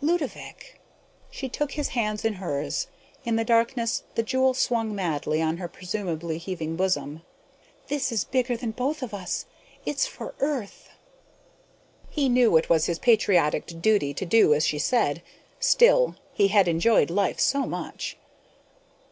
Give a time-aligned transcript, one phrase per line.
[0.00, 0.80] Ludovick...."
[1.30, 2.88] She took his hands in hers;
[3.24, 7.22] in the darkness, the jewel swung madly on her presumably heaving bosom.
[7.86, 9.46] "This is bigger than both of us.
[9.84, 10.88] It's for Earth."
[12.10, 15.22] He knew it was his patriotic duty to do as she said;
[15.60, 18.16] still, he had enjoyed life so much.